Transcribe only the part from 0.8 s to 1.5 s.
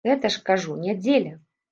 нядзеля.